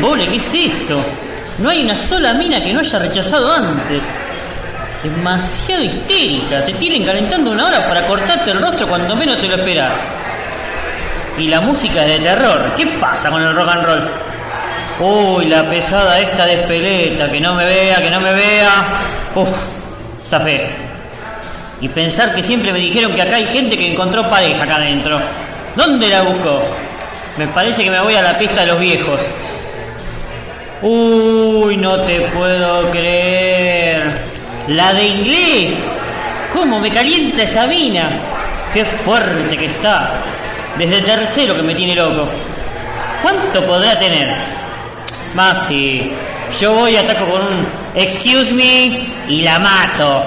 [0.00, 0.98] embole, ¿qué es esto?
[1.58, 4.02] No hay una sola mina que no haya rechazado antes.
[5.02, 9.56] Demasiado histérica, te tienen calentando una hora para cortarte el rostro cuando menos te lo
[9.56, 9.94] esperas.
[11.36, 14.02] Y la música es de terror, ¿qué pasa con el rock and roll?
[15.00, 18.70] Uy, la pesada esta de espeleta, que no me vea, que no me vea.
[19.34, 19.50] Uf,
[20.22, 20.66] zafé.
[21.82, 25.18] Y pensar que siempre me dijeron que acá hay gente que encontró pareja acá adentro.
[25.76, 26.62] ¿Dónde la busco?
[27.36, 29.20] Me parece que me voy a la pista de los viejos.
[30.82, 34.02] Uy, no te puedo creer.
[34.68, 35.74] La de inglés.
[36.52, 38.10] ¿Cómo me calienta esa mina?
[38.72, 40.22] Qué fuerte que está.
[40.78, 42.28] Desde tercero que me tiene loco.
[43.22, 44.34] ¿Cuánto podrá tener?
[45.34, 46.12] Más si
[46.58, 50.24] yo voy ataco con un excuse me y la mato.